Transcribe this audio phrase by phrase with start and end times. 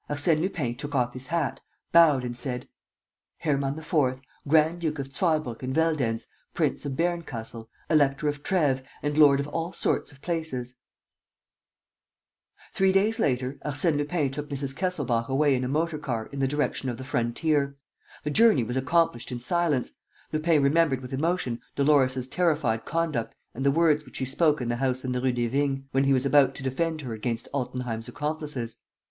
[0.09, 1.59] Arsène Lupin took off his hat,
[1.91, 2.67] bowed and said:
[3.37, 9.39] "Hermann IV., Grand duke of Zweibrucken Veldenz, Prince of Berncastel, Elector of Treves and lord
[9.39, 10.79] of all sorts of places."
[12.73, 14.75] Three days later, Arsène Lupin took Mrs.
[14.75, 17.77] Kesselbach away in a motor car in the direction of the frontier.
[18.23, 19.91] The journey was accomplished in silence,
[20.33, 24.77] Lupin remembered with emotion Dolores's terrified conduct and the words which she spoke in the
[24.77, 28.07] house in the Rue des Vignes, when he was about to defend her against Altenheim's
[28.07, 28.79] accomplices.